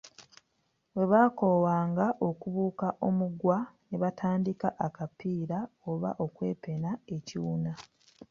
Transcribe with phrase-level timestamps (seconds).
[0.95, 3.57] Bwe bakoowanga okubuuka omugwa
[3.87, 5.59] ne batandika akapiira
[5.91, 7.71] oba okwepena ekiwuna.